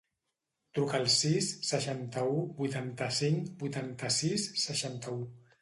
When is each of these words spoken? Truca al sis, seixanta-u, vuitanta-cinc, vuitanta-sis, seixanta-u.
Truca 0.77 0.95
al 0.99 1.03
sis, 1.15 1.49
seixanta-u, 1.67 2.41
vuitanta-cinc, 2.63 3.55
vuitanta-sis, 3.63 4.49
seixanta-u. 4.67 5.25